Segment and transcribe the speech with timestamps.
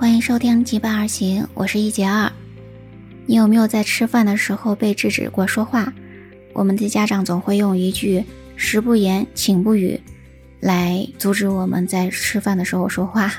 [0.00, 2.32] 欢迎收听《结伴而行》，我是一杰二。
[3.26, 5.92] 你有没有在吃饭的时候被制止过说话？
[6.54, 8.24] 我们的家长总会用一句
[8.56, 10.00] “食不言，寝不语”
[10.58, 13.30] 来阻止我们在吃饭的时候说话。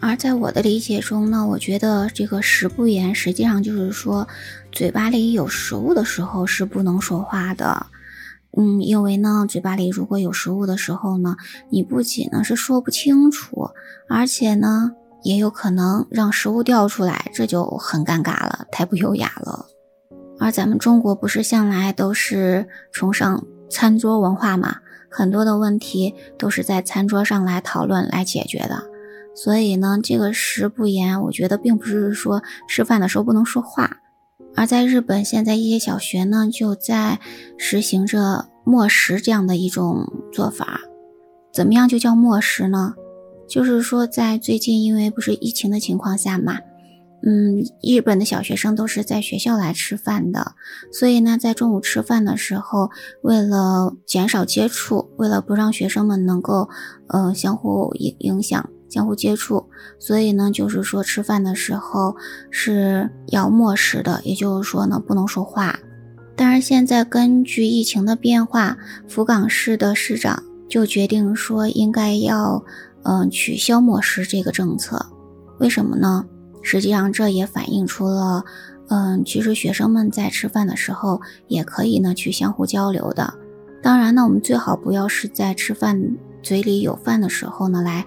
[0.00, 4.28] 而在我的理解中呢，我觉得这个“食不言”实际上就是说，
[4.70, 7.86] 嘴巴里有食物的时候是不能说话的。
[8.54, 11.36] 嗯，因为呢，嘴巴里如果有食物的时候呢，
[11.70, 13.70] 你不仅呢是说不清楚，
[14.10, 14.92] 而且呢。
[15.22, 19.66] 也有可能让食物掉出来，这就很尴尬了，太不优雅了。
[20.40, 24.76] 而咱们中国不是向来都是崇尚餐桌文化嘛，
[25.10, 28.84] 很多的问题都是在餐桌上来讨论来解决的。
[29.34, 33.98] 所以呢，这个食不言，我觉得并不是说吃饭的时候不能说话。
[34.56, 37.20] 而在日本，现在一些小学呢就在
[37.56, 40.80] 实行着默食这样的一种做法。
[41.52, 42.94] 怎么样就叫默食呢？
[43.48, 46.58] 就是说，在最近因为不是疫情的情况下嘛，
[47.26, 50.52] 嗯，日本的小学生都是在学校来吃饭的，
[50.92, 52.90] 所以呢，在中午吃饭的时候，
[53.22, 56.68] 为了减少接触，为了不让学生们能够，
[57.08, 59.66] 呃，相互影影响、相互接触，
[59.98, 62.14] 所以呢，就是说吃饭的时候
[62.50, 65.76] 是要默食的，也就是说呢，不能说话。
[66.36, 68.76] 但是现在根据疫情的变化，
[69.08, 72.62] 福冈市的市长就决定说应该要。
[73.08, 75.06] 嗯，取消默食这个政策，
[75.60, 76.26] 为什么呢？
[76.60, 78.44] 实际上这也反映出了，
[78.90, 83.32] 嗯，其实学生们在吃饭的时候也可以呢去相互交流的。
[83.82, 85.98] 当然呢，我们最好不要是在吃饭
[86.42, 88.04] 嘴里有饭的时候呢来，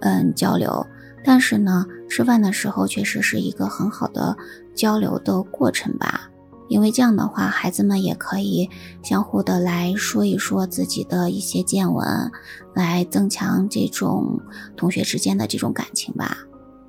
[0.00, 0.84] 嗯，交流。
[1.22, 4.36] 但是呢，吃饭的时候确实是一个很好的
[4.74, 6.28] 交流的过程吧。
[6.70, 8.70] 因为这样的话，孩子们也可以
[9.02, 12.30] 相互的来说一说自己的一些见闻，
[12.74, 14.40] 来增强这种
[14.76, 16.38] 同学之间的这种感情吧。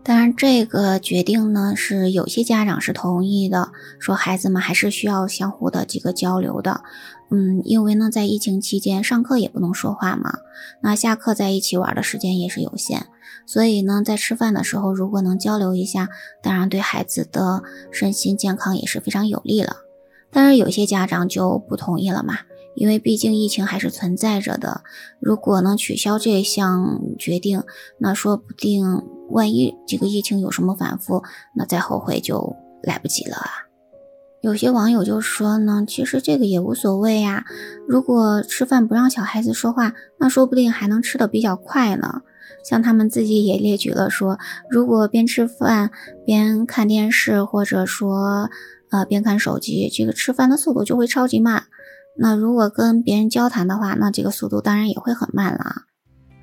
[0.03, 6.81] 当然，这个决定呢，是有些家长是同意的，说孩子们还是需要相互的几个交流的。
[7.29, 10.39] 嗯，因为呢，在疫情期间上课也不能说话嘛，
[10.81, 13.06] 那下课在一起玩的时间也是有限。
[13.45, 16.09] 所以呢，在吃饭的时候，如果能交流一下，
[16.41, 19.78] 当然对孩子的身心健康也是非常有利了。
[20.31, 22.39] 但是有些家长就不同意了嘛，
[22.75, 24.81] 因为毕竟疫情还是存在着的。
[25.19, 27.63] 如果能取消这项决定，
[28.00, 31.24] 那说不定万一这个疫情有什么反复，
[31.56, 33.50] 那再后悔就来不及了啊。
[34.42, 37.46] 有些网友就说呢，其实这个也无所谓呀。
[37.88, 42.22] 如果吃饭不让小孩子说话，那说不定还能吃的比较快呢。
[42.64, 45.92] 像他们自己也列举了说，如果边吃饭
[46.25, 48.50] 边看电视，或者说
[48.90, 51.66] 呃边看手机，这个吃饭的速度就会超级慢。
[52.18, 55.84] 那如果跟别人交谈的话，那这个速度当然也会很慢了。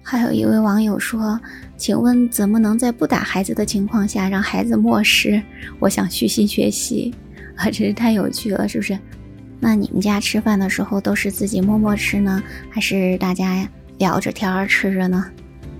[0.03, 1.39] 还有一位网友说，
[1.77, 5.43] 请问怎么能在不打孩子的情况下让孩子默食？
[5.79, 7.15] 我想虚心学习
[7.57, 8.99] 啊，真是太有趣了，是不是？
[9.61, 15.25] 那你们家吃饭的时候都是自己默默吃呢，还是大家聊着天儿吃着呢？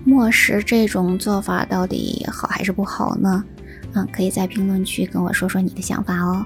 [0.05, 3.45] 默食这种做法到底好还是不好呢？
[3.95, 6.45] 嗯，可以在评论区跟我说说你的想法哦。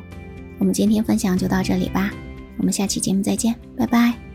[0.59, 2.11] 我们今天分享就到这里吧，
[2.59, 4.32] 我们下期节目再见，拜拜。